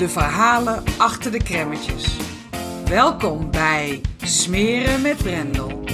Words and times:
de 0.00 0.08
verhalen 0.08 0.82
achter 0.98 1.30
de 1.30 1.42
kremmetjes. 1.42 2.16
Welkom 2.84 3.50
bij 3.50 4.00
Smeren 4.22 5.02
met 5.02 5.16
Brendel. 5.16 5.84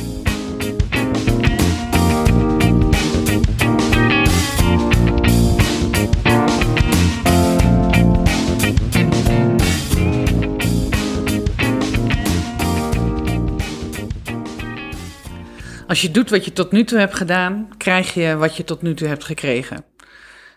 Als 15.87 16.01
je 16.01 16.11
doet 16.11 16.31
wat 16.31 16.45
je 16.45 16.53
tot 16.53 16.73
nu 16.73 16.85
toe 16.85 16.99
hebt 16.99 17.15
gedaan, 17.15 17.69
krijg 17.77 18.15
je 18.15 18.37
wat 18.37 18.57
je 18.57 18.65
tot 18.65 18.83
nu 18.83 18.95
toe 18.95 19.09
hebt 19.09 19.25
gekregen. 19.25 19.85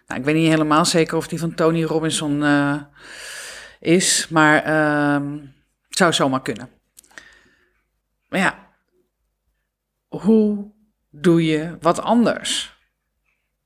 Nou, 0.07 0.19
ik 0.19 0.25
weet 0.25 0.35
niet 0.35 0.49
helemaal 0.49 0.85
zeker 0.85 1.17
of 1.17 1.27
die 1.27 1.39
van 1.39 1.55
Tony 1.55 1.83
Robinson 1.83 2.41
uh, 2.41 2.75
is, 3.79 4.27
maar 4.27 4.65
het 5.87 5.97
zou 5.97 6.13
zomaar 6.13 6.41
kunnen. 6.41 6.69
Maar 8.29 8.39
ja, 8.39 8.67
hoe 10.07 10.71
doe 11.09 11.45
je 11.45 11.77
wat 11.81 12.01
anders? 12.01 12.77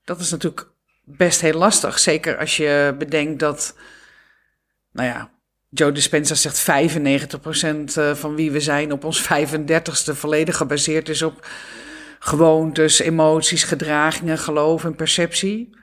Dat 0.04 0.20
is 0.20 0.30
natuurlijk 0.30 0.68
best 1.04 1.40
heel 1.40 1.58
lastig. 1.58 1.98
Zeker 1.98 2.38
als 2.38 2.56
je 2.56 2.94
bedenkt 2.98 3.38
dat, 3.38 3.76
nou 4.92 5.08
ja, 5.08 5.30
Joe 5.68 5.92
Dispenza 5.92 6.34
zegt 6.34 6.60
95% 6.60 6.64
eh, 7.94 8.14
van 8.14 8.34
wie 8.34 8.50
we 8.50 8.60
zijn 8.60 8.92
op 8.92 9.04
ons 9.04 9.22
35ste 9.22 10.12
volledig 10.12 10.56
gebaseerd 10.56 11.08
is 11.08 11.22
op 11.22 11.46
gewoontes, 12.18 12.98
emoties, 12.98 13.64
gedragingen, 13.64 14.38
geloof 14.38 14.84
en 14.84 14.94
perceptie. 14.94 15.76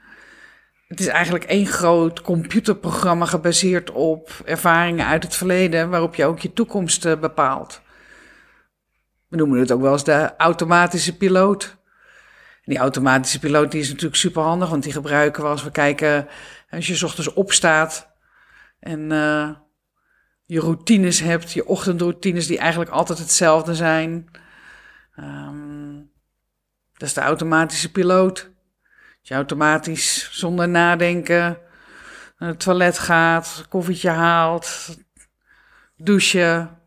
Het 0.92 1.00
is 1.00 1.08
eigenlijk 1.08 1.44
één 1.44 1.66
groot 1.66 2.22
computerprogramma 2.22 3.26
gebaseerd 3.26 3.92
op 3.92 4.42
ervaringen 4.46 5.06
uit 5.06 5.24
het 5.24 5.36
verleden, 5.36 5.90
waarop 5.90 6.16
je 6.16 6.26
ook 6.26 6.40
je 6.40 6.54
toekomst 6.54 7.06
eh, 7.06 7.20
bepaalt. 7.20 7.82
We 9.28 9.38
noemen 9.38 9.60
het 9.60 9.72
ook 9.72 9.82
wel 9.82 9.92
eens 9.92 10.04
de 10.04 10.36
automatische 10.38 11.18
piloot. 11.18 11.78
die 12.64 12.78
automatische 12.78 13.40
piloot 13.40 13.72
die 13.72 13.82
is 13.82 13.88
natuurlijk 13.88 14.16
super 14.16 14.42
handig, 14.42 14.70
want 14.70 14.84
die 14.84 14.92
gebruiken 14.92 15.44
we 15.44 15.50
als 15.50 15.64
we 15.64 15.72
kijken, 15.72 16.28
als 16.70 16.88
je 16.88 17.06
ochtends 17.06 17.34
opstaat 17.34 18.16
en 18.80 19.00
uh, 19.12 19.50
je 20.46 20.60
routines 20.60 21.20
hebt, 21.20 21.52
je 21.52 21.68
ochtendroutines 21.68 22.48
die 22.48 22.58
eigenlijk 22.58 22.92
altijd 22.92 23.20
hetzelfde 23.20 23.76
zijn. 23.76 24.30
Um, 25.20 26.12
dat 26.94 27.08
is 27.08 27.14
de 27.14 27.22
automatische 27.22 27.92
piloot. 27.92 28.51
Dat 29.22 29.30
je 29.30 29.34
automatisch 29.34 30.30
zonder 30.32 30.70
nadenken 30.70 31.58
naar 32.38 32.50
het 32.50 32.60
toilet 32.60 33.00
gaat, 33.00 33.66
koffietje 33.70 34.10
haalt, 34.10 34.98
douchen, 35.96 36.80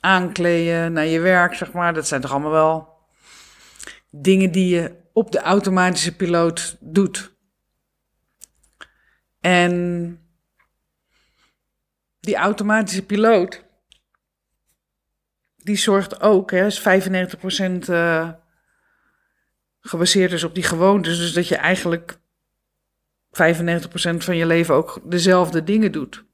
aankleden, 0.00 0.92
naar 0.92 1.06
je 1.06 1.20
werk, 1.20 1.54
zeg 1.54 1.72
maar. 1.72 1.94
Dat 1.94 2.08
zijn 2.08 2.20
toch 2.20 2.30
allemaal 2.30 2.50
wel 2.50 2.92
dingen 4.10 4.52
die 4.52 4.74
je 4.74 5.00
op 5.12 5.32
de 5.32 5.40
automatische 5.40 6.16
piloot 6.16 6.76
doet. 6.80 7.32
En 9.40 10.16
die 12.20 12.36
automatische 12.36 13.06
piloot, 13.06 13.64
die 15.56 15.76
zorgt 15.76 16.20
ook, 16.20 16.50
hè, 16.50 16.66
is 16.66 16.80
95% 16.80 16.82
uh, 17.88 18.30
gebaseerd 19.82 20.32
is 20.32 20.44
op 20.44 20.54
die 20.54 20.62
gewoontes. 20.62 21.18
Dus 21.18 21.32
dat 21.32 21.48
je 21.48 21.56
eigenlijk 21.56 22.18
95% 23.32 23.32
van 24.16 24.36
je 24.36 24.46
leven 24.46 24.74
ook 24.74 25.00
dezelfde 25.04 25.64
dingen 25.64 25.92
doet. 25.92 26.24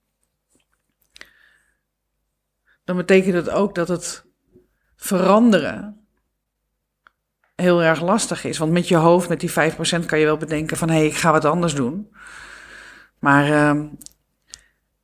Dan 2.85 2.97
betekent 2.97 3.35
het 3.35 3.51
ook 3.51 3.75
dat 3.75 3.89
het 3.89 4.25
veranderen 4.97 6.07
heel 7.55 7.83
erg 7.83 8.01
lastig 8.01 8.45
is. 8.45 8.59
Want 8.59 8.73
met 8.73 8.89
je 8.89 8.97
hoofd, 8.97 9.29
met 9.29 9.41
die 9.41 9.51
5%, 9.51 9.55
kan 10.07 10.19
je 10.19 10.25
wel 10.25 10.37
bedenken 10.37 10.77
van... 10.77 10.89
hé, 10.89 10.97
hey, 10.97 11.07
ik 11.07 11.17
ga 11.17 11.33
wat 11.33 11.45
anders 11.45 11.75
doen. 11.75 12.13
Maar 13.19 13.49
uh, 13.49 13.85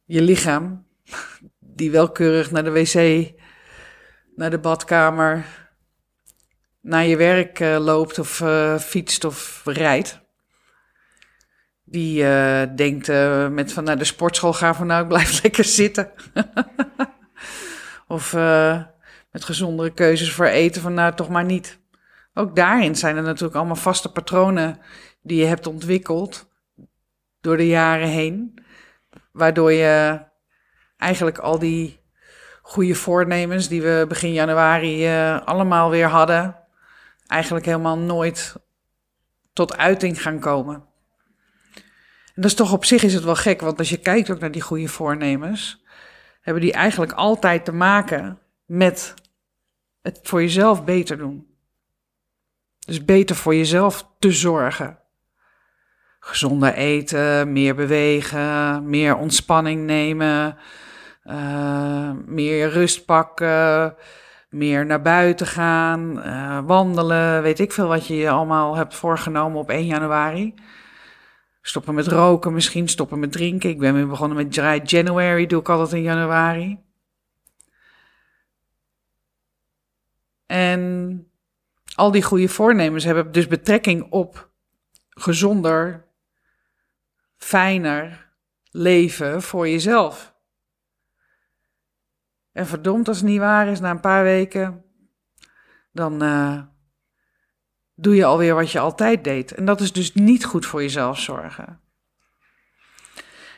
je 0.05 0.23
lichaam, 0.23 0.87
die 1.59 1.91
welkeurig 1.91 2.51
naar 2.51 2.65
de 2.65 2.71
wc, 2.71 3.31
naar 4.37 4.51
de 4.51 4.59
badkamer, 4.59 5.64
naar 6.85 7.05
je 7.05 7.17
werk 7.17 7.61
uh, 7.61 7.79
loopt 7.79 8.19
of 8.19 8.41
uh, 8.41 8.79
fietst 8.79 9.25
of 9.25 9.63
rijdt. 9.65 10.21
Die 11.85 12.23
uh, 12.23 12.63
denkt 12.77 13.09
met 13.51 13.73
van 13.73 13.85
naar 13.85 13.99
de 13.99 14.05
sportschool 14.05 14.53
gaan 14.53 14.75
van 14.75 14.87
nou 14.87 15.03
ik 15.03 15.09
blijf 15.09 15.39
lekker 15.43 15.65
zitten. 15.65 16.11
of 18.07 18.33
met 19.31 19.45
gezondere 19.45 19.91
keuzes 19.91 20.33
voor 20.33 20.47
eten 20.47 20.83
van 20.83 20.95
nou 20.95 21.15
toch 21.15 21.29
maar 21.29 21.45
niet. 21.45 21.79
Ook 22.35 22.57
daarin 22.57 22.97
zijn 22.97 23.17
er 23.17 23.23
natuurlijk 23.23 23.57
allemaal 23.57 23.77
vaste 23.77 24.13
patronen 24.13 24.79
die 25.23 25.39
je 25.39 25.47
hebt 25.47 25.67
ontwikkeld 25.67 26.49
door 27.41 27.57
de 27.57 27.67
jaren 27.67 28.09
heen. 28.09 28.59
Waardoor 29.33 29.73
je 29.73 30.21
eigenlijk 30.97 31.39
al 31.39 31.59
die 31.59 32.01
goede 32.63 32.95
voornemens 32.95 33.69
die 33.69 33.83
we 33.83 34.05
begin 34.09 34.33
januari 34.33 35.09
allemaal 35.45 35.91
weer 35.91 36.09
hadden, 36.09 36.64
eigenlijk 37.27 37.67
helemaal 37.67 37.99
nooit 37.99 38.57
tot 39.53 39.77
uiting 39.77 40.23
gaan 40.23 40.39
komen. 40.39 40.75
En 42.35 42.43
dat 42.43 42.45
is 42.45 42.55
toch 42.55 42.73
op 42.73 42.85
zich 42.85 43.03
is 43.03 43.15
het 43.15 43.25
wel 43.25 43.37
gek, 43.37 43.61
want 43.61 43.79
als 43.79 43.91
je 43.91 43.97
kijkt 43.97 44.31
ook 44.31 44.41
naar 44.41 44.51
die 44.51 44.63
goede 44.63 44.89
voornemens, 44.89 45.85
hebben 46.41 46.63
die 46.63 46.73
eigenlijk 46.73 47.13
altijd 47.13 47.65
te 47.65 47.73
maken 47.73 48.39
met 48.67 49.15
het 50.03 50.21
voor 50.23 50.41
jezelf 50.41 50.85
beter 50.85 51.19
doen. 51.19 51.47
Dus 52.79 53.05
beter 53.05 53.37
voor 53.37 53.55
jezelf 53.55 54.09
te 54.19 54.33
zorgen 54.33 54.99
gezonder 56.25 56.75
eten, 56.75 57.53
meer 57.53 57.75
bewegen, 57.75 58.89
meer 58.89 59.17
ontspanning 59.17 59.85
nemen, 59.85 60.57
uh, 61.25 62.11
meer 62.27 62.69
rust 62.69 63.05
pakken, 63.05 63.97
meer 64.55 64.87
naar 64.87 65.03
buiten 65.03 65.47
gaan, 65.47 66.19
uh, 66.19 66.61
wandelen, 66.67 67.43
weet 67.43 67.59
ik 67.61 67.73
veel 67.73 67.87
wat 67.87 68.07
je 68.07 68.15
je 68.15 68.31
allemaal 68.31 68.77
hebt 68.77 68.95
voorgenomen 68.95 69.59
op 69.59 69.71
1 69.71 69.87
januari. 69.87 70.55
Stoppen 71.63 71.95
met 71.95 72.07
roken 72.07 72.53
misschien, 72.53 72.89
stoppen 72.89 73.19
met 73.19 73.33
drinken. 73.33 73.71
Ik 73.71 73.79
ben 73.79 73.95
weer 73.95 74.09
begonnen 74.09 74.37
met 74.37 74.53
Dry 74.53 74.81
January, 74.85 75.47
doe 75.47 75.61
ik 75.61 75.69
altijd 75.69 75.93
in 75.93 76.03
januari. 76.03 76.79
En 80.47 81.29
al 81.95 82.11
die 82.11 82.23
goede 82.23 82.49
voornemens 82.49 83.05
hebben 83.05 83.33
dus 83.33 83.47
betrekking 83.47 84.07
op 84.11 84.51
gezonder 85.09 86.05
fijner 87.37 88.33
leven 88.71 89.43
voor 89.43 89.69
jezelf. 89.69 90.34
En 92.55 92.67
verdomd 92.67 93.09
als 93.09 93.17
het 93.17 93.27
niet 93.27 93.39
waar 93.39 93.69
is, 93.69 93.81
na 93.81 93.91
een 93.91 94.01
paar 94.01 94.23
weken, 94.23 94.85
dan 95.93 96.23
uh, 96.23 96.63
doe 97.95 98.15
je 98.15 98.25
alweer 98.25 98.55
wat 98.55 98.71
je 98.71 98.79
altijd 98.79 99.25
deed. 99.25 99.55
En 99.55 99.65
dat 99.65 99.81
is 99.81 99.93
dus 99.93 100.15
niet 100.15 100.45
goed 100.45 100.67
voor 100.67 100.83
jezelf 100.83 101.19
zorgen. 101.19 101.81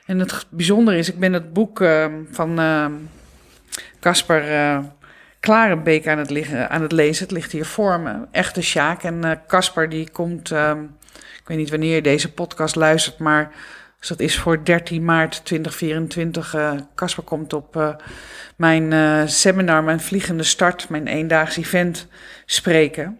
En 0.07 0.19
het 0.19 0.47
bijzondere 0.51 0.99
is, 0.99 1.09
ik 1.09 1.19
ben 1.19 1.33
het 1.33 1.53
boek 1.53 1.81
uh, 1.81 2.07
van 2.31 2.61
Casper 4.01 4.51
uh, 4.51 4.85
Klarenbeek 5.41 6.09
aan 6.09 6.19
het, 6.19 6.31
liggen, 6.31 6.71
aan 6.71 6.83
het 6.83 6.93
lezen. 6.93 7.23
Het 7.23 7.33
ligt 7.33 7.53
hier 7.53 7.67
voor 7.67 8.01
me. 8.01 8.27
Echte 8.31 8.63
Sjaak. 8.63 9.03
En 9.03 9.43
Casper 9.47 9.89
die 9.89 10.11
komt, 10.11 10.51
ik 10.51 11.47
weet 11.47 11.57
niet 11.57 11.71
wanneer 11.71 11.95
je 11.95 12.03
deze 12.03 12.33
podcast 12.33 12.77
luistert, 12.77 13.19
maar 13.19 13.55
dus 13.99 14.09
dat 14.09 14.21
is 14.21 14.39
voor 14.39 14.65
13 14.65 15.05
maart 15.05 15.45
2024. 15.45 16.57
Casper 16.95 17.23
komt 17.23 17.53
op 17.53 17.97
mijn 18.57 19.29
seminar, 19.29 19.85
mijn 19.85 20.01
vliegende 20.01 20.43
start, 20.43 20.89
mijn 20.89 21.07
eendaags 21.07 21.57
event 21.57 22.07
spreken. 22.45 23.19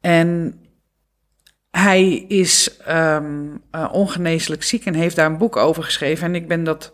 En 0.00 0.60
hij 1.70 2.12
is 2.28 2.78
um, 2.88 3.62
ongeneeslijk 3.90 4.62
ziek 4.62 4.86
en 4.86 4.94
heeft 4.94 5.16
daar 5.16 5.26
een 5.26 5.38
boek 5.38 5.56
over 5.56 5.82
geschreven. 5.82 6.26
En 6.26 6.34
ik 6.34 6.48
ben 6.48 6.64
dat 6.64 6.92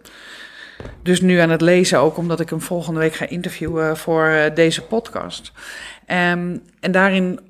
dus 1.02 1.20
nu 1.20 1.38
aan 1.38 1.50
het 1.50 1.60
lezen, 1.60 1.98
ook 1.98 2.16
omdat 2.16 2.40
ik 2.40 2.50
hem 2.50 2.60
volgende 2.60 3.00
week 3.00 3.14
ga 3.14 3.28
interviewen 3.28 3.96
voor 3.96 4.50
deze 4.54 4.82
podcast. 4.82 5.52
Um, 6.08 6.62
en 6.80 6.92
daarin 6.92 7.40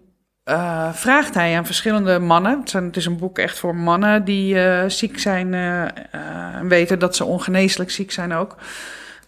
uh, 0.45 0.93
vraagt 0.93 1.35
hij 1.35 1.57
aan 1.57 1.67
verschillende 1.67 2.19
mannen. 2.19 2.61
Het, 2.61 2.73
het, 2.73 2.97
is 2.97 3.07
een 3.07 3.19
boek 3.19 3.39
echt 3.39 3.59
voor 3.59 3.77
mannen 3.77 4.25
die 4.25 4.57
ziek 4.91 5.19
zijn 5.19 5.55
en 5.55 6.69
weten 6.69 6.99
dat 6.99 7.17
ze 7.17 7.25
ongeneeslijk 7.25 7.91
ziek 7.91 8.13
zijn 8.13 8.33
ook. 8.33 8.57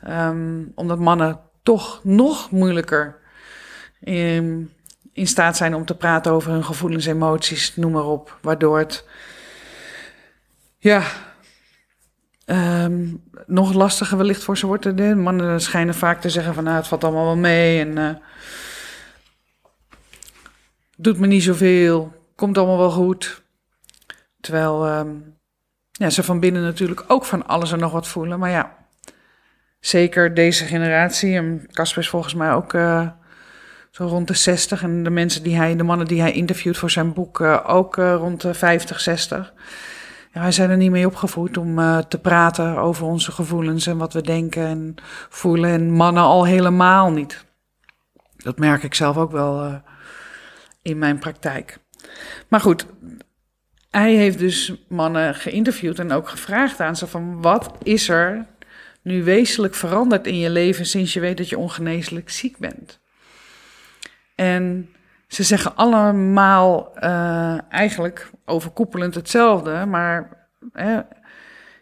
Um, 0.09 0.73
omdat 0.75 0.99
mannen 0.99 1.41
toch 1.63 2.01
nog 2.05 2.51
moeilijker 2.51 3.17
in 5.17 5.27
staat 5.27 5.57
zijn 5.57 5.75
om 5.75 5.85
te 5.85 5.97
praten 5.97 6.33
over 6.33 6.51
hun 6.51 6.65
gevoelens, 6.65 7.07
emoties, 7.07 7.77
noem 7.77 7.93
maar 7.93 8.07
op. 8.07 8.39
Waardoor 8.41 8.79
het, 8.79 9.05
ja, 10.79 11.03
um, 12.47 13.23
nog 13.47 13.73
lastiger 13.73 14.17
wellicht 14.17 14.43
voor 14.43 14.59
ze 14.59 14.67
wordt. 14.67 14.97
De 14.97 15.15
mannen 15.15 15.61
schijnen 15.61 15.95
vaak 15.95 16.21
te 16.21 16.31
zeggen 16.31 16.55
van, 16.55 16.65
nou, 16.65 16.77
het 16.77 16.87
valt 16.87 17.05
allemaal 17.05 17.25
wel 17.25 17.37
mee 17.37 17.81
en 17.81 18.21
doet 20.97 21.19
me 21.19 21.27
niet 21.27 21.43
zoveel, 21.43 22.13
komt 22.35 22.59
allemaal 22.59 22.79
wel 22.79 22.91
goed. 22.91 23.43
Terwijl 24.41 24.99
um, 24.99 25.37
ja, 25.93 26.11
ze 26.11 26.23
van 26.23 26.41
binnen 26.41 26.63
natuurlijk 26.63 27.05
ook 27.09 27.25
van 27.25 27.47
alles 27.47 27.73
en 27.73 27.79
nog 27.79 27.93
wat 27.93 28.09
voelen. 28.09 28.39
Maar 28.39 28.51
ja, 28.51 28.77
zeker 29.81 30.35
deze 30.35 30.65
generatie, 30.65 31.37
en 31.37 31.67
Casper 31.73 32.03
is 32.03 32.09
volgens 32.09 32.35
mij 32.35 32.53
ook... 32.53 32.73
Uh, 32.73 33.09
zo 33.97 34.07
rond 34.07 34.29
de 34.29 34.35
60. 34.35 34.83
En 34.83 35.03
de 35.03 35.11
mensen 35.11 35.43
die 35.43 35.57
hij, 35.57 35.77
de 35.77 35.83
mannen 35.83 36.07
die 36.07 36.21
hij 36.21 36.33
interviewt 36.33 36.77
voor 36.77 36.91
zijn 36.91 37.13
boek, 37.13 37.41
uh, 37.41 37.61
ook 37.67 37.97
uh, 37.97 38.15
rond 38.15 38.41
de 38.41 38.55
50, 38.55 39.01
60. 39.01 39.53
Ja, 40.33 40.41
wij 40.41 40.53
zijn 40.53 40.71
er 40.71 40.77
niet 40.77 40.91
mee 40.91 41.07
opgevoed 41.07 41.57
om 41.57 41.77
te 42.09 42.19
praten 42.19 42.77
over 42.77 43.07
onze 43.07 43.33
gevoelens 43.33 43.87
en 43.87 43.97
wat 43.97 44.13
we 44.13 44.23
denken 44.23 44.67
en 44.67 44.95
voelen. 45.29 45.71
En 45.71 45.91
mannen 45.91 46.23
al 46.23 46.47
helemaal 46.47 47.11
niet. 47.11 47.45
Dat 48.37 48.59
merk 48.59 48.83
ik 48.83 48.95
zelf 48.95 49.17
ook 49.17 49.33
wel 49.33 49.83
in 50.87 50.99
mijn 50.99 51.19
praktijk. 51.19 51.79
Maar 52.49 52.61
goed, 52.61 52.87
hij 53.91 54.15
heeft 54.15 54.39
dus 54.39 54.73
mannen 54.89 55.35
geïnterviewd 55.35 55.99
en 55.99 56.13
ook 56.13 56.29
gevraagd 56.29 56.81
aan 56.81 56.97
ze 56.97 57.07
van 57.07 57.43
wat 57.43 57.71
is 57.83 58.09
er 58.09 58.47
nu 59.03 59.25
wezenlijk 59.25 59.75
veranderd 59.75 60.27
in 60.27 60.39
je 60.39 60.51
leven 60.51 60.87
sinds 60.87 61.13
je 61.13 61.21
weet 61.21 61.37
dat 61.37 61.49
je 61.49 61.59
ongeneeslijk 61.59 62.31
ziek 62.31 62.59
bent? 62.59 63.01
En 64.35 64.89
ze 65.29 65.43
zeggen 65.43 65.77
allemaal 65.77 66.93
uh, 66.99 67.59
eigenlijk 67.73 68.31
overkoepelend 68.45 69.15
hetzelfde, 69.15 69.87
maar 69.87 70.49
hè, 70.73 70.99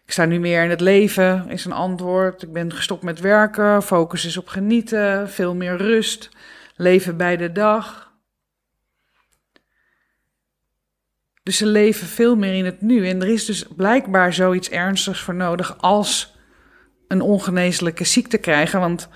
ik 0.05 0.13
sta 0.13 0.25
nu 0.25 0.39
meer 0.39 0.65
in 0.65 0.71
het 0.71 0.81
leven, 0.81 1.49
is 1.49 1.65
een 1.65 1.73
antwoord. 1.73 2.43
Ik 2.43 2.53
ben 2.53 2.73
gestopt 2.73 3.03
met 3.03 3.21
werken, 3.21 3.83
focus 3.83 4.25
is 4.25 4.37
op 4.37 4.49
genieten, 4.49 5.31
veel 5.31 5.55
meer 5.55 5.77
rust, 5.77 6.29
leven 6.77 7.17
bij 7.17 7.37
de 7.37 7.53
dag. 7.53 8.14
Dus 11.45 11.57
ze 11.57 11.67
leven 11.67 12.07
veel 12.07 12.37
meer 12.37 12.55
in 12.55 12.65
het 12.65 12.81
nu. 12.81 13.09
En 13.09 13.23
er 13.23 13.29
is 13.29 13.45
dus 13.45 13.67
blijkbaar 13.77 14.33
zoiets 14.33 14.71
ernstigs 14.71 15.21
voor 15.21 15.35
nodig 15.35 15.79
als 15.79 16.37
een 17.09 17.21
ongeneeslijke 17.21 18.05
ziekte 18.05 18.39
krijgen. 18.39 18.81
Want 18.81 19.09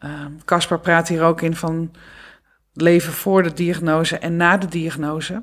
uh, 0.00 0.26
Caspar 0.44 0.80
praat 0.80 1.08
hier 1.08 1.22
ook 1.22 1.40
in 1.40 1.56
van 1.56 1.94
leven 2.72 3.12
voor 3.12 3.42
de 3.42 3.52
diagnose 3.52 4.18
en 4.18 4.36
na 4.36 4.56
de 4.56 4.68
diagnose. 4.68 5.42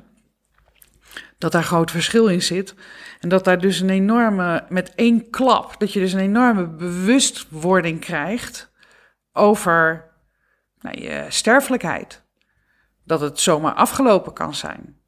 Dat 1.38 1.52
daar 1.52 1.62
groot 1.62 1.90
verschil 1.90 2.26
in 2.26 2.42
zit. 2.42 2.74
En 3.20 3.28
dat 3.28 3.44
daar 3.44 3.60
dus 3.60 3.80
een 3.80 3.90
enorme, 3.90 4.64
met 4.68 4.94
één 4.94 5.30
klap, 5.30 5.80
dat 5.80 5.92
je 5.92 6.00
dus 6.00 6.12
een 6.12 6.20
enorme 6.20 6.68
bewustwording 6.68 8.00
krijgt 8.00 8.72
over 9.32 10.10
nou, 10.80 11.00
je 11.00 11.26
sterfelijkheid. 11.28 12.22
Dat 13.04 13.20
het 13.20 13.40
zomaar 13.40 13.74
afgelopen 13.74 14.32
kan 14.32 14.54
zijn. 14.54 15.01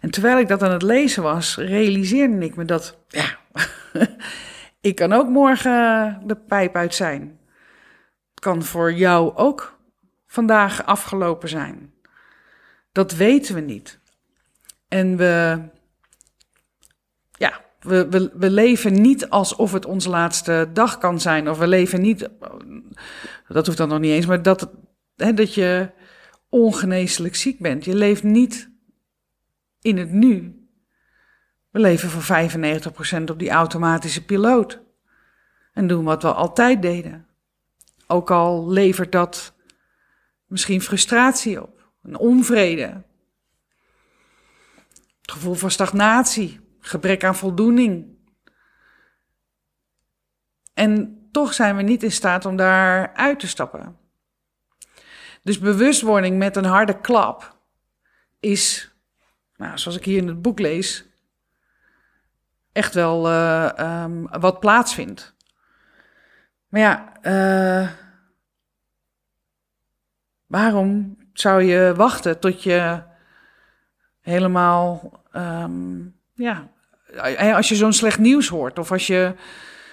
En 0.00 0.10
terwijl 0.10 0.38
ik 0.38 0.48
dat 0.48 0.62
aan 0.62 0.72
het 0.72 0.82
lezen 0.82 1.22
was, 1.22 1.56
realiseerde 1.56 2.44
ik 2.44 2.56
me 2.56 2.64
dat, 2.64 2.98
ja, 3.08 3.38
ik 4.80 4.94
kan 4.94 5.12
ook 5.12 5.28
morgen 5.28 6.20
de 6.26 6.36
pijp 6.36 6.76
uit 6.76 6.94
zijn. 6.94 7.38
Het 8.30 8.40
kan 8.40 8.62
voor 8.62 8.92
jou 8.92 9.36
ook 9.36 9.78
vandaag 10.26 10.86
afgelopen 10.86 11.48
zijn. 11.48 11.92
Dat 12.92 13.12
weten 13.12 13.54
we 13.54 13.60
niet. 13.60 13.98
En 14.88 15.16
we, 15.16 15.62
ja, 17.32 17.60
we, 17.80 18.08
we, 18.08 18.30
we 18.34 18.50
leven 18.50 19.00
niet 19.00 19.28
alsof 19.28 19.72
het 19.72 19.86
onze 19.86 20.08
laatste 20.08 20.68
dag 20.72 20.98
kan 20.98 21.20
zijn. 21.20 21.50
Of 21.50 21.58
we 21.58 21.66
leven 21.66 22.00
niet, 22.00 22.28
dat 23.48 23.66
hoeft 23.66 23.78
dan 23.78 23.88
nog 23.88 23.98
niet 23.98 24.12
eens, 24.12 24.26
maar 24.26 24.42
dat, 24.42 24.70
hè, 25.16 25.34
dat 25.34 25.54
je 25.54 25.90
ongeneeslijk 26.48 27.36
ziek 27.36 27.60
bent. 27.60 27.84
Je 27.84 27.94
leeft 27.94 28.22
niet 28.22 28.67
in 29.80 29.96
het 29.96 30.10
nu. 30.10 30.62
We 31.70 31.78
leven 31.78 32.08
voor 32.10 32.48
95% 33.20 33.24
op 33.30 33.38
die 33.38 33.50
automatische 33.50 34.24
piloot. 34.24 34.80
En 35.72 35.86
doen 35.86 36.04
wat 36.04 36.22
we 36.22 36.32
altijd 36.32 36.82
deden. 36.82 37.26
Ook 38.06 38.30
al 38.30 38.68
levert 38.68 39.12
dat 39.12 39.56
Misschien 40.48 40.80
frustratie 40.80 41.62
op, 41.62 41.90
een 42.02 42.16
onvrede. 42.16 43.02
Het 45.20 45.32
gevoel 45.32 45.54
van 45.54 45.70
stagnatie, 45.70 46.60
gebrek 46.80 47.24
aan 47.24 47.36
voldoening. 47.36 48.16
En 50.74 51.18
toch 51.32 51.54
zijn 51.54 51.76
we 51.76 51.82
niet 51.82 52.02
in 52.02 52.12
staat 52.12 52.44
om 52.44 52.56
daar 52.56 53.14
uit 53.14 53.40
te 53.40 53.48
stappen. 53.48 53.98
Dus 55.42 55.58
bewustwording 55.58 56.38
met 56.38 56.56
een 56.56 56.64
harde 56.64 57.00
klap 57.00 57.58
is, 58.40 58.94
nou, 59.58 59.78
zoals 59.78 59.96
ik 59.96 60.04
hier 60.04 60.18
in 60.18 60.28
het 60.28 60.42
boek 60.42 60.58
lees, 60.58 61.04
echt 62.72 62.94
wel 62.94 63.30
uh, 63.30 63.70
um, 64.04 64.28
wat 64.40 64.60
plaatsvindt. 64.60 65.34
Maar 66.68 66.80
ja, 66.80 67.12
uh, 67.22 67.90
Waarom 70.48 71.16
zou 71.32 71.62
je 71.62 71.92
wachten 71.96 72.40
tot 72.40 72.62
je 72.62 73.02
helemaal, 74.20 75.12
um, 75.32 76.14
ja, 76.34 76.68
als 77.54 77.68
je 77.68 77.74
zo'n 77.74 77.92
slecht 77.92 78.18
nieuws 78.18 78.48
hoort 78.48 78.78
of 78.78 78.92
als 78.92 79.06
je 79.06 79.34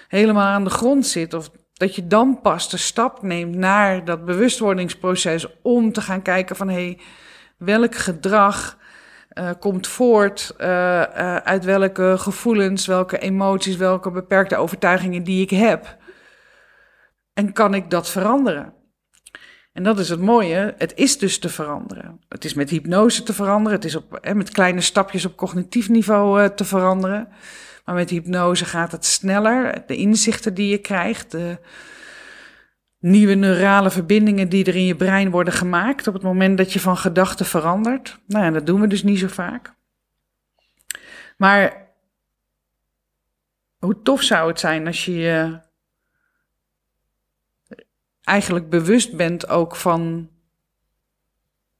helemaal 0.08 0.46
aan 0.46 0.64
de 0.64 0.70
grond 0.70 1.06
zit 1.06 1.34
of 1.34 1.50
dat 1.72 1.94
je 1.94 2.06
dan 2.06 2.40
pas 2.40 2.70
de 2.70 2.76
stap 2.76 3.22
neemt 3.22 3.54
naar 3.54 4.04
dat 4.04 4.24
bewustwordingsproces 4.24 5.46
om 5.62 5.92
te 5.92 6.00
gaan 6.00 6.22
kijken 6.22 6.56
van 6.56 6.68
hé, 6.68 6.74
hey, 6.84 7.00
welk 7.56 7.94
gedrag 7.94 8.78
uh, 9.38 9.50
komt 9.60 9.86
voort 9.86 10.54
uh, 10.58 10.66
uh, 10.66 11.36
uit 11.36 11.64
welke 11.64 12.14
gevoelens, 12.18 12.86
welke 12.86 13.18
emoties, 13.18 13.76
welke 13.76 14.10
beperkte 14.10 14.56
overtuigingen 14.56 15.22
die 15.22 15.42
ik 15.42 15.50
heb. 15.50 15.96
En 17.32 17.52
kan 17.52 17.74
ik 17.74 17.90
dat 17.90 18.08
veranderen? 18.08 18.72
En 19.72 19.82
dat 19.82 19.98
is 19.98 20.08
het 20.08 20.20
mooie, 20.20 20.74
het 20.78 20.92
is 20.94 21.18
dus 21.18 21.38
te 21.38 21.48
veranderen. 21.48 22.20
Het 22.28 22.44
is 22.44 22.54
met 22.54 22.70
hypnose 22.70 23.22
te 23.22 23.32
veranderen, 23.32 23.78
het 23.78 23.84
is 23.84 23.96
op, 23.96 24.18
hè, 24.20 24.34
met 24.34 24.50
kleine 24.50 24.80
stapjes 24.80 25.24
op 25.24 25.36
cognitief 25.36 25.88
niveau 25.88 26.54
te 26.54 26.64
veranderen. 26.64 27.28
Maar 27.84 27.94
met 27.94 28.10
hypnose 28.10 28.64
gaat 28.64 28.92
het 28.92 29.04
sneller. 29.04 29.82
De 29.86 29.96
inzichten 29.96 30.54
die 30.54 30.68
je 30.68 30.78
krijgt, 30.78 31.36
nieuwe 32.98 33.34
neurale 33.34 33.90
verbindingen 33.90 34.48
die 34.48 34.64
er 34.64 34.76
in 34.76 34.84
je 34.84 34.96
brein 34.96 35.30
worden 35.30 35.52
gemaakt 35.52 36.06
op 36.06 36.14
het 36.14 36.22
moment 36.22 36.58
dat 36.58 36.72
je 36.72 36.80
van 36.80 36.96
gedachten 36.96 37.46
verandert. 37.46 38.18
Nou 38.26 38.44
ja, 38.44 38.50
dat 38.50 38.66
doen 38.66 38.80
we 38.80 38.86
dus 38.86 39.02
niet 39.02 39.18
zo 39.18 39.28
vaak. 39.28 39.74
Maar 41.36 41.86
hoe 43.78 44.02
tof 44.02 44.22
zou 44.22 44.48
het 44.48 44.60
zijn 44.60 44.86
als 44.86 45.04
je 45.04 45.14
je 45.14 45.60
eigenlijk 48.22 48.70
bewust 48.70 49.16
bent 49.16 49.48
ook 49.48 49.76
van 49.76 50.30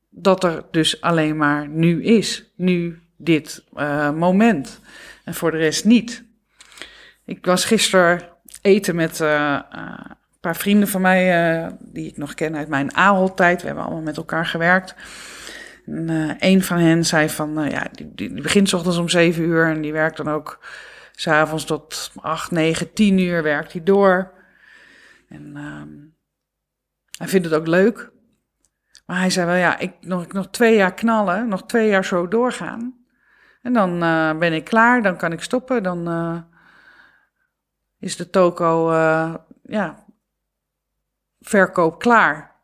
dat 0.08 0.44
er 0.44 0.64
dus 0.70 1.00
alleen 1.00 1.36
maar 1.36 1.68
nu 1.68 2.04
is. 2.04 2.52
Nu 2.56 3.02
dit 3.16 3.64
uh, 3.74 4.10
moment. 4.10 4.80
En 5.24 5.34
voor 5.34 5.50
de 5.50 5.56
rest 5.56 5.84
niet. 5.84 6.24
Ik 7.24 7.46
was 7.46 7.64
gisteren 7.64 8.28
eten 8.60 8.96
met 8.96 9.20
uh, 9.20 9.60
een 9.70 10.16
paar 10.46 10.56
vrienden 10.56 10.88
van 10.88 11.00
mij, 11.00 11.56
uh, 11.64 11.68
die 11.80 12.08
ik 12.08 12.16
nog 12.16 12.34
ken 12.34 12.56
uit 12.56 12.68
mijn 12.68 12.94
AHOL-tijd. 12.94 13.60
We 13.60 13.66
hebben 13.66 13.84
allemaal 13.84 14.02
met 14.02 14.16
elkaar 14.16 14.46
gewerkt. 14.46 14.94
En, 15.86 16.10
uh, 16.10 16.34
een 16.38 16.62
van 16.62 16.78
hen 16.78 17.04
zei 17.04 17.28
van, 17.28 17.68
ja, 17.70 17.86
die, 17.92 18.14
die, 18.14 18.42
begint 18.42 18.74
ochtends 18.74 18.98
om 18.98 19.08
zeven 19.08 19.42
uur 19.42 19.66
en 19.66 19.80
die 19.80 19.92
werkt 19.92 20.16
dan 20.16 20.28
ook 20.28 20.64
s'avonds 21.12 21.64
tot 21.64 22.12
acht, 22.20 22.50
negen, 22.50 22.92
tien 22.92 23.18
uur 23.18 23.42
werkt 23.42 23.72
hij 23.72 23.82
door. 23.82 24.32
En 25.28 25.56
um, 25.56 26.14
hij 27.18 27.28
vindt 27.28 27.46
het 27.46 27.54
ook 27.54 27.66
leuk. 27.66 28.10
Maar 29.06 29.18
hij 29.18 29.30
zei 29.30 29.46
wel, 29.46 29.56
ja, 29.56 29.78
ik 29.78 29.92
nog, 30.00 30.22
ik 30.22 30.32
nog 30.32 30.50
twee 30.50 30.76
jaar 30.76 30.94
knallen, 30.94 31.48
nog 31.48 31.66
twee 31.66 31.88
jaar 31.88 32.04
zo 32.04 32.28
doorgaan. 32.28 32.94
En 33.62 33.72
dan 33.72 33.98
ben 34.38 34.52
ik 34.52 34.64
klaar, 34.64 35.02
dan 35.02 35.16
kan 35.16 35.32
ik 35.32 35.42
stoppen, 35.42 35.82
dan 35.82 36.08
is 37.98 38.16
de 38.16 38.30
toko, 38.30 38.92
ja, 39.62 40.05
verkoop 41.48 41.98
klaar. 41.98 42.54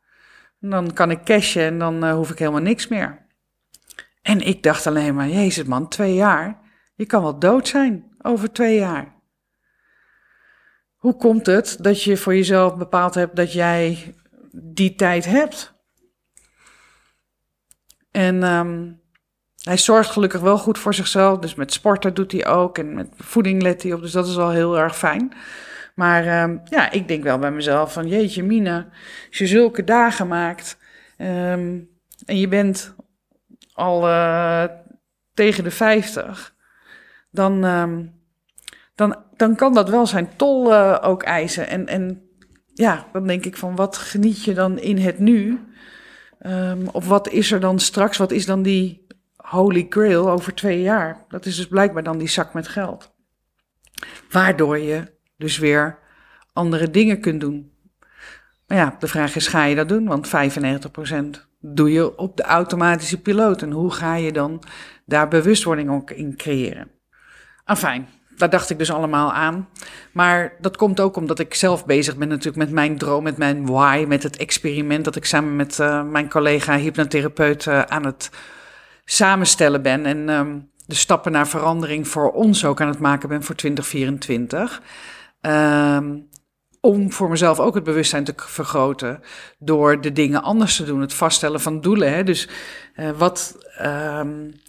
En 0.61 0.71
dan 0.71 0.93
kan 0.93 1.11
ik 1.11 1.25
cashen 1.25 1.63
en 1.63 1.79
dan 1.79 2.11
hoef 2.11 2.31
ik 2.31 2.39
helemaal 2.39 2.61
niks 2.61 2.89
meer. 2.89 3.27
En 4.23 4.41
ik 4.41 4.63
dacht 4.63 4.87
alleen 4.87 5.15
maar, 5.15 5.29
jezus 5.29 5.65
man, 5.65 5.89
twee 5.89 6.15
jaar, 6.15 6.61
je 6.95 7.07
kan 7.07 7.23
wel 7.23 7.39
dood 7.39 7.69
zijn 7.69 8.17
over 8.23 8.53
twee 8.53 8.79
jaar. 8.79 9.21
Hoe 10.97 11.17
komt 11.17 11.47
het 11.47 11.77
dat 11.81 12.03
je 12.03 12.17
voor 12.17 12.35
jezelf 12.35 12.77
bepaald 12.77 13.15
hebt 13.15 13.37
dat 13.37 13.53
jij 13.53 14.15
die 14.53 14.95
tijd 14.95 15.25
hebt? 15.25 15.75
En 18.11 18.43
um, 18.43 19.01
hij 19.63 19.79
zorgt 19.79 20.11
gelukkig 20.11 20.41
wel 20.41 20.59
goed 20.59 20.79
voor 20.79 20.95
zichzelf. 20.95 21.39
Dus 21.39 21.55
met 21.55 21.73
sporten 21.73 22.15
doet 22.15 22.33
hij 22.33 22.47
ook. 22.47 22.79
En 22.79 22.95
met 22.95 23.09
voeding 23.17 23.63
let 23.63 23.83
hij 23.83 23.93
op. 23.93 24.01
Dus 24.01 24.13
dat 24.13 24.29
is 24.29 24.37
al 24.37 24.51
heel 24.51 24.79
erg 24.79 24.97
fijn. 24.99 25.33
Maar 25.95 26.43
um, 26.43 26.61
ja, 26.65 26.91
ik 26.91 27.09
denk 27.09 27.23
wel 27.23 27.39
bij 27.39 27.51
mezelf 27.51 27.93
van... 27.93 28.09
Jeetje 28.09 28.43
Mina, 28.43 28.89
als 29.29 29.39
je 29.39 29.47
zulke 29.47 29.85
dagen 29.85 30.29
maakt... 30.29 30.79
Um, 31.19 31.91
en 32.27 32.39
je 32.39 32.49
bent 32.49 32.95
al 33.73 34.09
uh, 34.09 34.65
tegen 35.35 35.65
de 35.65 35.71
50... 35.71 36.55
Dan, 37.31 37.65
um, 37.65 38.13
dan, 38.95 39.17
dan 39.37 39.57
kan 39.57 39.75
dat 39.75 39.89
wel 39.89 40.07
zijn 40.07 40.37
tol 40.37 40.73
uh, 40.73 40.99
ook 41.01 41.23
eisen. 41.23 41.69
En, 41.69 41.87
en 41.87 42.23
ja, 42.75 43.07
dan 43.13 43.27
denk 43.27 43.45
ik 43.45 43.57
van 43.57 43.77
wat 43.77 43.97
geniet 43.97 44.45
je 44.45 44.55
dan 44.55 44.79
in 44.79 44.99
het 44.99 45.19
nu... 45.19 45.61
Um, 46.47 46.89
of 46.89 47.09
wat 47.09 47.29
is 47.29 47.53
er 47.53 47.61
dan 47.61 47.79
straks? 47.79 48.17
Wat 48.17 48.31
is 48.31 48.47
dan 48.47 48.63
die 48.63 49.07
holy 49.37 49.87
grail 49.89 50.31
over 50.31 50.55
twee 50.55 50.81
jaar? 50.81 51.25
Dat 51.29 51.47
is 51.47 51.57
dus 51.57 51.67
blijkbaar 51.67 52.03
dan 52.03 52.19
die 52.19 52.29
zak 52.29 52.55
met 52.55 52.69
geld. 52.69 53.15
Waardoor 54.31 54.79
je 54.79 55.12
dus 55.43 55.59
weer 55.59 55.99
andere 56.53 56.91
dingen 56.91 57.21
kunt 57.21 57.41
doen. 57.41 57.73
Maar 58.67 58.79
ja, 58.79 58.97
de 58.99 59.09
vraag 59.09 59.37
is, 59.37 59.47
ga 59.47 59.65
je 59.65 59.75
dat 59.75 59.89
doen? 59.89 60.07
Want 60.07 60.29
95% 60.29 60.31
doe 61.61 61.93
je 61.93 62.19
op 62.19 62.37
de 62.37 62.43
automatische 62.43 63.21
piloot. 63.21 63.63
En 63.63 63.71
hoe 63.71 63.91
ga 63.91 64.15
je 64.15 64.33
dan 64.33 64.63
daar 65.07 65.29
bewustwording 65.29 65.91
ook 65.91 66.11
in 66.11 66.37
creëren? 66.37 66.91
Enfin, 67.65 68.07
daar 68.37 68.51
dacht 68.51 68.71
ik 68.71 68.79
dus 68.79 68.93
allemaal 68.93 69.33
aan. 69.33 69.69
Maar 70.13 70.53
dat 70.61 70.77
komt 70.77 71.01
ook 71.01 71.17
omdat 71.17 71.39
ik 71.39 71.55
zelf 71.55 71.87
bezig 71.87 72.17
ben 72.17 72.29
natuurlijk 72.29 72.57
met 72.57 72.71
mijn 72.71 72.99
droom, 72.99 73.23
met 73.23 73.37
mijn 73.37 73.67
why, 73.67 74.05
met 74.09 74.23
het 74.23 74.37
experiment 74.37 75.05
dat 75.05 75.17
ik 75.17 75.25
samen 75.25 75.57
met 75.57 75.79
uh, 75.79 76.05
mijn 76.05 76.29
collega 76.29 76.79
hypnotherapeut 76.79 77.67
uh, 77.67 77.83
aan 77.83 78.05
het 78.05 78.31
samenstellen 79.05 79.83
ben. 79.83 80.07
En 80.07 80.29
um, 80.29 80.71
de 80.87 80.95
stappen 80.95 81.33
naar 81.33 81.49
verandering 81.49 82.09
voor 82.09 82.33
ons 82.33 82.65
ook 82.65 82.81
aan 82.81 82.89
het 82.89 82.99
maken 82.99 83.29
ben 83.29 83.43
voor 83.43 83.55
2024. 83.55 84.83
Um, 85.47 86.31
om 86.81 87.13
voor 87.13 87.29
mezelf 87.29 87.61
ook 87.61 87.75
het 87.75 87.85
bewustzijn 87.85 88.25
te 88.25 88.35
vergroten 88.37 89.21
door 89.59 90.01
de 90.01 90.13
dingen 90.13 90.43
anders 90.43 90.77
te 90.77 90.85
doen. 90.85 91.01
Het 91.01 91.15
vaststellen 91.15 91.61
van 91.61 91.81
doelen. 91.81 92.13
Hè? 92.13 92.25
Dus 92.25 92.49
uh, 92.97 93.11
wat, 93.11 93.59
um, 93.83 94.61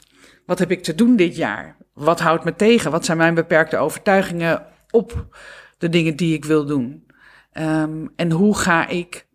wat 0.45 0.59
heb 0.59 0.71
ik 0.71 0.83
te 0.83 0.95
doen 0.95 1.15
dit 1.15 1.35
jaar? 1.35 1.77
Wat 1.93 2.19
houdt 2.19 2.43
me 2.43 2.55
tegen? 2.55 2.91
Wat 2.91 3.05
zijn 3.05 3.17
mijn 3.17 3.33
beperkte 3.33 3.77
overtuigingen 3.77 4.65
op 4.89 5.35
de 5.77 5.89
dingen 5.89 6.15
die 6.15 6.33
ik 6.33 6.45
wil 6.45 6.65
doen? 6.65 7.07
Um, 7.53 8.13
en 8.15 8.31
hoe 8.31 8.57
ga 8.57 8.87
ik 8.87 9.27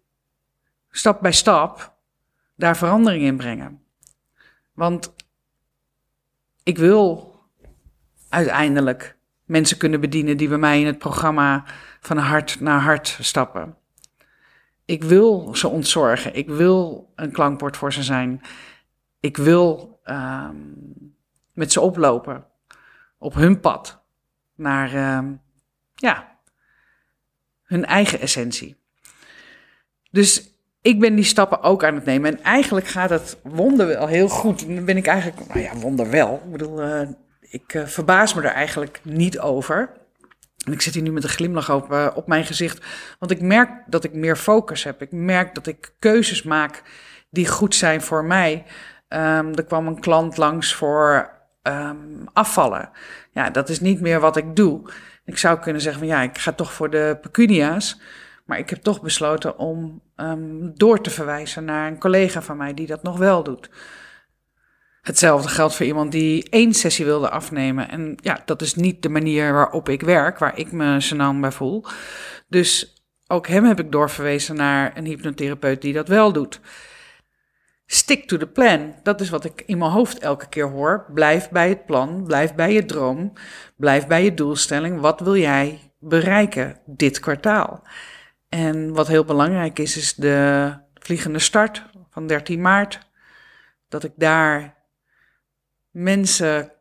stap 0.91 1.21
bij 1.21 1.33
stap 1.33 1.97
daar 2.57 2.77
verandering 2.77 3.23
in 3.23 3.37
brengen? 3.37 3.83
Want 4.73 5.15
ik 6.63 6.79
wil 6.79 7.35
uiteindelijk 8.29 9.18
mensen 9.49 9.77
kunnen 9.77 10.01
bedienen 10.01 10.37
die 10.37 10.49
bij 10.49 10.59
mij 10.59 10.81
in 10.81 10.87
het 10.87 10.99
programma 10.99 11.65
van 12.01 12.17
hart 12.17 12.61
naar 12.61 12.81
hart 12.81 13.19
stappen. 13.21 13.77
Ik 14.85 15.05
wil 15.05 15.57
ze 15.57 15.69
ontzorgen. 15.69 16.35
Ik 16.35 16.49
wil 16.49 17.13
een 17.15 17.33
klankbord 17.33 17.77
voor 17.77 17.93
ze 17.93 18.03
zijn. 18.03 18.41
Ik 19.21 19.37
wil 19.37 20.01
um, 20.05 21.17
met 21.53 21.73
ze 21.73 21.81
oplopen 21.81 22.47
op 23.19 23.35
hun 23.35 23.61
pad 23.61 24.01
naar 24.55 24.95
uh, 24.95 25.31
ja, 25.95 26.39
hun 27.63 27.85
eigen 27.85 28.21
essentie. 28.21 28.77
Dus 30.11 30.53
ik 30.83 31.01
ben 31.01 31.15
die 31.15 31.25
stappen 31.25 31.63
ook 31.63 31.85
aan 31.85 31.95
het 31.95 32.05
nemen. 32.05 32.37
En 32.37 32.43
eigenlijk 32.43 32.87
gaat 32.87 33.11
het 33.11 33.39
wonder 33.43 33.87
wel 33.87 34.07
heel 34.07 34.29
goed. 34.29 34.67
En 34.67 34.75
dan 34.75 34.85
ben 34.85 34.97
ik 34.97 35.07
eigenlijk, 35.07 35.49
nou 35.49 35.61
ja, 35.61 35.75
wonder 35.75 36.11
wel. 36.11 36.43
Ik 36.45 36.53
bedoel, 36.53 36.83
uh, 36.83 37.09
ik 37.51 37.75
uh, 37.75 37.87
verbaas 37.87 38.35
me 38.35 38.43
er 38.43 38.51
eigenlijk 38.51 39.01
niet 39.03 39.39
over. 39.39 39.91
En 40.65 40.73
ik 40.73 40.81
zit 40.81 40.95
hier 40.95 41.03
nu 41.03 41.13
met 41.13 41.23
een 41.23 41.29
glimlach 41.29 41.71
op, 41.71 41.93
uh, 41.93 42.11
op 42.15 42.27
mijn 42.27 42.45
gezicht. 42.45 42.87
Want 43.19 43.33
ik 43.33 43.41
merk 43.41 43.71
dat 43.87 44.05
ik 44.05 44.13
meer 44.13 44.37
focus 44.37 44.85
heb. 44.85 45.03
Ik 45.03 45.13
merk 45.13 45.55
dat 45.55 45.67
ik 45.67 45.93
keuzes 45.99 46.43
maak 46.43 46.83
die 47.31 47.49
goed 47.49 47.75
zijn 47.75 48.03
voor 48.03 48.25
mij. 48.25 48.65
Um, 49.09 49.55
er 49.55 49.65
kwam 49.65 49.87
een 49.87 50.01
klant 50.01 50.37
langs 50.37 50.75
voor 50.75 51.31
um, 51.63 52.25
afvallen. 52.33 52.91
Ja, 53.31 53.51
dat 53.51 53.69
is 53.69 53.81
niet 53.81 54.01
meer 54.01 54.21
wat 54.21 54.37
ik 54.37 54.57
doe. 54.57 54.91
Ik 55.25 55.39
zou 55.39 55.59
kunnen 55.59 55.83
zeggen 55.83 56.01
van 56.01 56.09
ja, 56.09 56.23
ik 56.23 56.39
ga 56.39 56.53
toch 56.53 56.73
voor 56.73 56.91
de 56.91 57.19
pecunia's. 57.21 58.01
Maar 58.45 58.59
ik 58.59 58.71
heb 58.71 58.83
toch 58.83 59.03
besloten 59.03 59.59
om 59.59 60.03
um, 60.17 60.73
door 60.75 61.01
te 61.01 61.11
verwijzen 61.11 61.65
naar 61.65 61.87
een 61.87 61.99
collega 61.99 62.43
van 62.43 62.57
mij 62.57 62.75
die 62.75 62.87
dat 62.87 63.03
nog 63.03 63.19
wel 63.19 63.43
doet. 63.43 63.71
Hetzelfde 65.09 65.49
geldt 65.49 65.75
voor 65.75 65.87
iemand 65.87 66.13
die 66.13 66.49
één 66.51 66.75
sessie 66.75 67.05
wilde 67.05 67.31
afnemen. 67.31 67.89
En 67.89 68.17
ja, 68.21 68.43
dat 68.45 68.63
is 68.63 68.75
niet 68.75 69.03
de 69.03 69.09
manier 69.09 69.53
waarop 69.53 69.89
ik 69.89 70.01
werk, 70.03 70.39
waar 70.39 70.59
ik 70.59 70.73
me 70.73 71.01
senang 71.01 71.41
bij 71.41 71.53
voel. 71.53 71.85
Dus 72.49 73.03
ook 73.27 73.47
hem 73.47 73.65
heb 73.65 73.79
ik 73.79 73.93
doorverwezen 73.93 74.57
naar 74.57 74.97
een 74.97 75.05
hypnotherapeut 75.05 75.83
die 75.83 75.93
dat 75.93 76.09
wel 76.09 76.33
doet. 76.33 76.61
Stick 77.87 78.27
to 78.27 78.37
the 78.37 78.47
plan. 78.47 78.95
Dat 79.03 79.21
is 79.21 79.31
wat 79.31 79.45
ik 79.45 79.63
in 79.67 79.79
mijn 79.79 79.91
hoofd 79.91 80.19
elke 80.19 80.49
keer 80.49 80.69
hoor. 80.69 81.07
Blijf 81.15 81.51
bij 81.51 81.69
het 81.69 81.87
plan, 81.87 82.25
blijf 82.25 82.55
bij 82.55 82.73
je 82.73 82.85
droom, 82.85 83.33
blijf 83.77 84.07
bij 84.07 84.25
je 84.25 84.35
doelstelling. 84.35 85.01
Wat 85.01 85.21
wil 85.21 85.37
jij 85.37 85.93
bereiken 85.99 86.81
dit 86.87 87.21
kwartaal? 87.21 87.83
En 88.49 88.93
wat 88.93 89.09
heel 89.09 89.25
belangrijk 89.25 89.79
is, 89.79 89.97
is 89.97 90.15
de 90.15 90.73
vliegende 90.95 91.39
start 91.39 91.85
van 92.11 92.27
13 92.27 92.61
maart. 92.61 92.99
Dat 93.89 94.05
ik 94.05 94.13
daar 94.17 94.78
mensen 95.91 96.73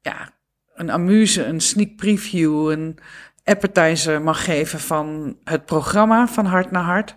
ja, 0.00 0.30
een 0.74 0.90
amuse, 0.90 1.44
een 1.44 1.60
sneak 1.60 1.96
preview, 1.96 2.70
een 2.70 2.98
appetizer 3.44 4.22
mag 4.22 4.44
geven 4.44 4.80
van 4.80 5.36
het 5.44 5.64
programma 5.64 6.28
van 6.28 6.46
hart 6.46 6.70
naar 6.70 6.82
hart. 6.82 7.16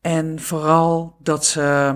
En 0.00 0.40
vooral 0.40 1.16
dat 1.20 1.46
ze 1.46 1.94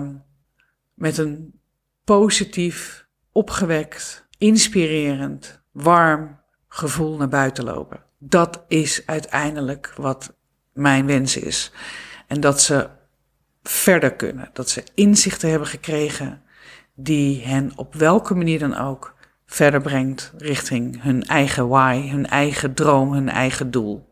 met 0.93 1.17
een 1.17 1.59
positief, 2.03 3.07
opgewekt, 3.31 4.27
inspirerend, 4.37 5.61
warm 5.71 6.39
gevoel 6.67 7.17
naar 7.17 7.29
buiten 7.29 7.63
lopen. 7.63 8.03
Dat 8.17 8.63
is 8.67 9.05
uiteindelijk 9.05 9.93
wat 9.95 10.35
mijn 10.73 11.05
wens 11.05 11.37
is. 11.37 11.71
En 12.27 12.39
dat 12.39 12.61
ze 12.61 12.89
verder 13.63 14.15
kunnen. 14.15 14.49
Dat 14.53 14.69
ze 14.69 14.83
inzichten 14.93 15.49
hebben 15.49 15.67
gekregen 15.67 16.41
die 17.03 17.45
hen 17.45 17.71
op 17.75 17.95
welke 17.95 18.35
manier 18.35 18.59
dan 18.59 18.77
ook 18.77 19.13
verder 19.45 19.81
brengt 19.81 20.33
richting 20.37 21.01
hun 21.01 21.23
eigen 21.23 21.67
why, 21.67 22.09
hun 22.09 22.27
eigen 22.27 22.73
droom, 22.73 23.13
hun 23.13 23.29
eigen 23.29 23.71
doel. 23.71 24.09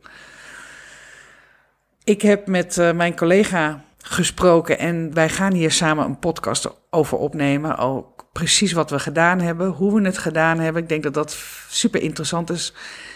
Ik 2.03 2.21
heb 2.21 2.47
met 2.47 2.77
uh, 2.77 2.91
mijn 2.91 3.15
collega 3.15 3.83
gesproken 3.97 4.79
en 4.79 5.13
wij 5.13 5.29
gaan 5.29 5.53
hier 5.53 5.71
samen 5.71 6.05
een 6.05 6.19
podcast 6.19 6.69
over 6.89 7.17
opnemen. 7.17 7.77
Ook 7.77 8.25
precies 8.31 8.71
wat 8.71 8.89
we 8.89 8.99
gedaan 8.99 9.39
hebben, 9.39 9.67
hoe 9.67 9.93
we 9.93 10.05
het 10.05 10.17
gedaan 10.17 10.59
hebben. 10.59 10.81
Ik 10.81 10.89
denk 10.89 11.03
dat 11.03 11.13
dat 11.13 11.37
super 11.69 12.01
interessant 12.01 12.49
is. 12.49 12.73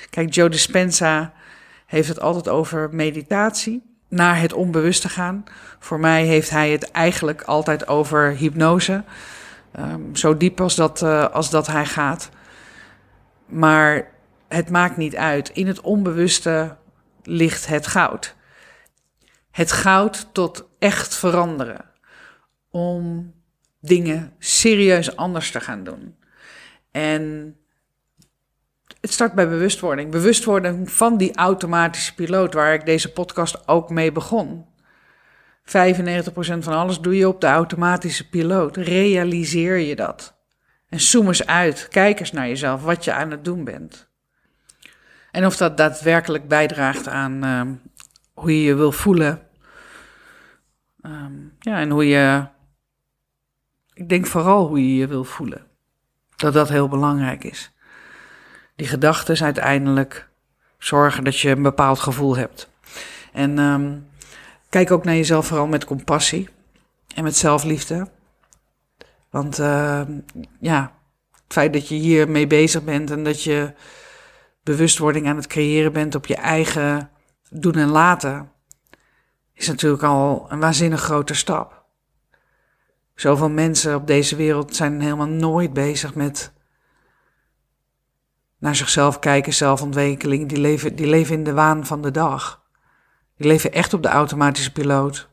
Kijk, 0.09 0.33
Joe 0.33 0.49
Dispenza 0.49 1.33
heeft 1.85 2.07
het 2.07 2.19
altijd 2.19 2.49
over 2.49 2.89
meditatie, 2.91 3.83
naar 4.07 4.39
het 4.39 4.53
onbewuste 4.53 5.09
gaan. 5.09 5.43
Voor 5.79 5.99
mij 5.99 6.25
heeft 6.25 6.49
hij 6.49 6.71
het 6.71 6.91
eigenlijk 6.91 7.41
altijd 7.41 7.87
over 7.87 8.35
hypnose. 8.35 9.03
Um, 9.79 10.15
zo 10.15 10.37
diep 10.37 10.61
als 10.61 10.75
dat, 10.75 11.01
uh, 11.01 11.29
als 11.29 11.49
dat 11.49 11.67
hij 11.67 11.85
gaat. 11.85 12.29
Maar 13.45 14.11
het 14.47 14.69
maakt 14.69 14.97
niet 14.97 15.15
uit. 15.15 15.49
In 15.49 15.67
het 15.67 15.81
onbewuste 15.81 16.77
ligt 17.23 17.67
het 17.67 17.87
goud. 17.87 18.35
Het 19.51 19.71
goud 19.71 20.29
tot 20.31 20.67
echt 20.79 21.15
veranderen. 21.15 21.85
Om 22.69 23.33
dingen 23.79 24.33
serieus 24.39 25.15
anders 25.15 25.51
te 25.51 25.59
gaan 25.59 25.83
doen. 25.83 26.15
En 26.91 27.55
het 29.01 29.11
start 29.11 29.33
bij 29.33 29.49
bewustwording. 29.49 30.11
Bewustwording 30.11 30.91
van 30.91 31.17
die 31.17 31.35
automatische 31.35 32.15
piloot 32.15 32.53
waar 32.53 32.73
ik 32.73 32.85
deze 32.85 33.11
podcast 33.11 33.67
ook 33.67 33.89
mee 33.89 34.11
begon. 34.11 34.65
95% 35.71 35.73
van 36.59 36.73
alles 36.73 36.99
doe 36.99 37.17
je 37.17 37.27
op 37.27 37.41
de 37.41 37.47
automatische 37.47 38.29
piloot. 38.29 38.77
Realiseer 38.77 39.77
je 39.77 39.95
dat. 39.95 40.39
En 40.89 40.99
zoom 40.99 41.27
eens 41.27 41.45
uit. 41.45 41.87
Kijk 41.87 42.19
eens 42.19 42.31
naar 42.31 42.47
jezelf, 42.47 42.83
wat 42.83 43.03
je 43.03 43.13
aan 43.13 43.31
het 43.31 43.45
doen 43.45 43.63
bent. 43.63 44.09
En 45.31 45.45
of 45.45 45.57
dat 45.57 45.77
daadwerkelijk 45.77 46.47
bijdraagt 46.47 47.07
aan 47.07 47.43
ehm, 47.43 47.73
hoe 48.33 48.55
je 48.57 48.63
je 48.63 48.75
wil 48.75 48.91
voelen. 48.91 49.41
Ehm, 51.01 51.33
ja, 51.59 51.79
en 51.79 51.89
hoe 51.89 52.07
je. 52.07 52.45
Ik 53.93 54.09
denk 54.09 54.27
vooral 54.27 54.67
hoe 54.67 54.87
je 54.87 54.95
je 54.95 55.07
wil 55.07 55.23
voelen. 55.23 55.67
Dat 56.35 56.53
dat 56.53 56.69
heel 56.69 56.87
belangrijk 56.87 57.43
is. 57.43 57.71
Die 58.75 58.87
gedachten 58.87 59.43
uiteindelijk 59.43 60.29
zorgen 60.77 61.23
dat 61.23 61.39
je 61.39 61.49
een 61.49 61.61
bepaald 61.61 61.99
gevoel 61.99 62.37
hebt. 62.37 62.69
En 63.33 63.59
ehm, 63.59 63.97
kijk 64.71 64.91
ook 64.91 65.03
naar 65.03 65.15
jezelf 65.15 65.47
vooral 65.47 65.67
met 65.67 65.85
compassie 65.85 66.49
en 67.15 67.23
met 67.23 67.37
zelfliefde. 67.37 68.07
Want 69.29 69.57
ja, 70.59 70.93
het 71.31 71.53
feit 71.53 71.73
dat 71.73 71.87
je 71.87 71.95
hiermee 71.95 72.47
bezig 72.47 72.83
bent 72.83 73.11
en 73.11 73.23
dat 73.23 73.43
je 73.43 73.73
bewustwording 74.63 75.27
aan 75.27 75.35
het 75.35 75.47
creëren 75.47 75.93
bent 75.93 76.15
op 76.15 76.25
je 76.25 76.35
eigen 76.35 77.09
doen 77.49 77.75
en 77.75 77.89
laten, 77.89 78.51
is 79.53 79.67
natuurlijk 79.67 80.03
al 80.03 80.45
een 80.49 80.59
waanzinnig 80.59 81.01
grote 81.01 81.33
stap. 81.33 81.83
Zoveel 83.15 83.49
mensen 83.49 83.95
op 83.95 84.07
deze 84.07 84.35
wereld 84.35 84.75
zijn 84.75 85.01
helemaal 85.01 85.27
nooit 85.27 85.73
bezig 85.73 86.15
met 86.15 86.51
naar 88.57 88.75
zichzelf 88.75 89.19
kijken, 89.19 89.53
zelfontwikkeling. 89.53 90.49
Die 90.49 90.59
leven, 90.59 90.95
die 90.95 91.07
leven 91.07 91.35
in 91.35 91.43
de 91.43 91.53
waan 91.53 91.85
van 91.85 92.01
de 92.01 92.11
dag. 92.11 92.60
Die 93.41 93.49
leven 93.49 93.73
echt 93.73 93.93
op 93.93 94.03
de 94.03 94.09
automatische 94.09 94.71
piloot. 94.71 95.29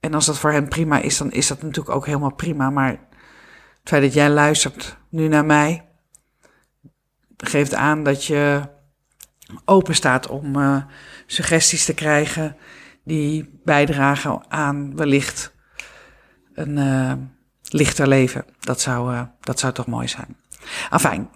En 0.00 0.14
als 0.14 0.26
dat 0.26 0.38
voor 0.38 0.52
hen 0.52 0.68
prima 0.68 1.00
is, 1.00 1.18
dan 1.18 1.30
is 1.30 1.46
dat 1.46 1.62
natuurlijk 1.62 1.94
ook 1.94 2.06
helemaal 2.06 2.34
prima. 2.34 2.70
Maar 2.70 2.90
het 2.90 2.98
feit 3.84 4.02
dat 4.02 4.12
jij 4.12 4.30
luistert 4.30 4.96
nu 5.08 5.28
naar 5.28 5.44
mij, 5.44 5.88
geeft 7.36 7.74
aan 7.74 8.02
dat 8.02 8.24
je 8.24 8.62
open 9.64 9.94
staat 9.94 10.26
om 10.28 10.56
uh, 10.56 10.84
suggesties 11.26 11.84
te 11.84 11.94
krijgen 11.94 12.56
die 13.04 13.60
bijdragen 13.64 14.50
aan 14.50 14.96
wellicht 14.96 15.54
een 16.54 16.76
uh, 16.76 17.12
lichter 17.68 18.08
leven. 18.08 18.44
Dat 18.60 18.80
zou, 18.80 19.12
uh, 19.14 19.22
dat 19.40 19.58
zou 19.58 19.72
toch 19.72 19.86
mooi 19.86 20.08
zijn. 20.08 20.36
Afijn, 20.90 21.30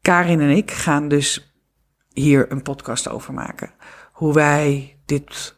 Karin 0.00 0.40
en 0.40 0.50
ik 0.50 0.70
gaan 0.70 1.08
dus 1.08 1.51
hier 2.14 2.52
een 2.52 2.62
podcast 2.62 3.08
over 3.08 3.34
maken. 3.34 3.70
Hoe 4.12 4.34
wij 4.34 4.96
dit 5.04 5.56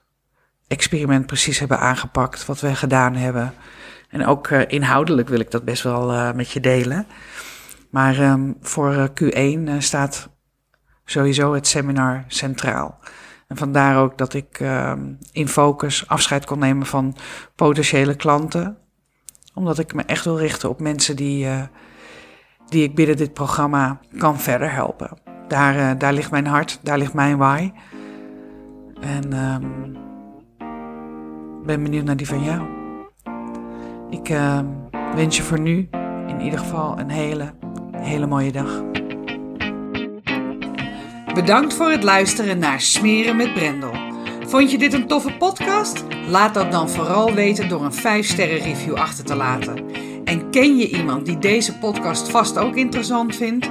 experiment 0.67 1.27
precies 1.27 1.59
hebben 1.59 1.79
aangepakt, 1.79 2.47
wat 2.47 2.61
we 2.61 2.75
gedaan 2.75 3.15
hebben. 3.15 3.55
En 4.09 4.27
ook 4.27 4.49
inhoudelijk 4.49 5.29
wil 5.29 5.41
ik 5.41 5.51
dat 5.51 5.65
best 5.65 5.83
wel 5.83 6.35
met 6.35 6.51
je 6.51 6.61
delen. 6.61 7.07
Maar 7.95 8.19
um, 8.19 8.57
voor 8.61 8.93
eh, 8.93 9.05
Q1 9.05 9.69
uh, 9.69 9.75
staat 9.79 10.29
sowieso 11.05 11.55
het 11.55 11.67
seminar 11.67 12.25
centraal. 12.27 12.99
En 13.49 13.57
vandaar 13.57 13.99
ook 13.99 14.19
dat 14.19 14.35
ik 14.35 14.61
um, 14.61 15.19
in 15.33 15.49
focus 15.49 16.09
afscheid 16.09 16.45
kon 16.45 16.59
nemen 16.59 16.87
van 16.87 17.17
potentiële 17.55 18.15
klanten. 18.15 18.79
Omdat 19.55 19.79
ik 19.79 19.95
me 19.95 20.03
echt 20.03 20.25
wil 20.25 20.39
richten 20.39 20.69
op 20.69 20.81
mensen 20.81 21.17
die, 21.17 21.49
die 22.69 22.83
ik 22.83 22.95
binnen 22.95 23.17
dit 23.17 23.33
programma 23.33 24.01
kan 24.19 24.41
verder 24.41 24.73
helpen. 24.73 25.24
Daar, 25.49 25.77
uh, 25.77 25.91
daar 25.99 26.13
ligt 26.13 26.31
mijn 26.31 26.47
hart, 26.47 26.79
daar 26.83 26.99
ligt 26.99 27.15
mijn 27.15 27.37
why. 27.37 27.73
En 29.01 29.33
um, 29.33 29.97
ben 31.65 31.83
benieuwd 31.83 32.05
naar 32.05 32.17
die 32.17 32.27
van 32.27 32.45
jou. 32.45 32.63
Ik 34.11 34.37
wens 35.15 35.37
je 35.37 35.43
voor 35.43 35.61
nu 35.61 35.89
in 36.27 36.41
ieder 36.41 36.59
geval 36.59 36.99
een 36.99 37.11
hele 37.11 37.53
hele 38.05 38.27
mooie 38.27 38.53
dag. 38.53 38.83
Bedankt 41.35 41.75
voor 41.75 41.91
het 41.91 42.03
luisteren 42.03 42.59
naar 42.59 42.81
Smeren 42.81 43.37
met 43.37 43.55
Brendel. 43.55 43.93
Vond 44.47 44.71
je 44.71 44.79
dit 44.79 44.93
een 44.93 45.07
toffe 45.07 45.37
podcast? 45.39 46.05
Laat 46.29 46.55
dat 46.55 46.73
dan 46.73 46.91
vooral 46.91 47.35
weten 47.35 47.69
door 47.69 47.85
een 47.85 47.93
5-sterren 47.93 48.63
review 48.63 48.95
achter 48.95 49.25
te 49.25 49.35
laten. 49.35 49.85
En 50.25 50.51
ken 50.51 50.77
je 50.77 50.89
iemand 50.89 51.27
die 51.27 51.39
deze 51.39 51.79
podcast 51.79 52.29
vast 52.29 52.59
ook 52.59 52.77
interessant 52.77 53.37
vindt? 53.37 53.71